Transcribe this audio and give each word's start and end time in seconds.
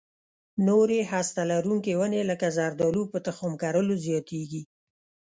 نورې 0.67 0.99
هسته 1.11 1.41
لرونکې 1.51 1.93
ونې 1.99 2.21
لکه 2.31 2.47
زردالو 2.57 3.03
په 3.11 3.17
تخم 3.27 3.51
کرلو 3.61 3.95
زیاتېږي. 4.05 4.61